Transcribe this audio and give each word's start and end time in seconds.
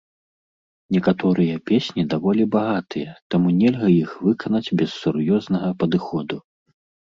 Некаторыя 0.95 1.57
песні 1.71 2.05
даволі 2.13 2.43
багатыя, 2.57 3.09
таму 3.35 3.53
нельга 3.61 3.87
іх 4.01 4.17
выканаць 4.25 4.65
без 4.83 4.89
сур'ёзнага 5.05 5.69
падыходу. 5.85 6.45